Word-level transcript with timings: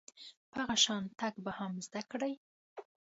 په 0.51 0.57
هغه 0.63 0.75
شان 0.83 1.03
تګ 1.19 1.33
به 1.43 1.51
هم 1.57 1.71
زده 1.85 2.01
کړئ. 2.11 2.33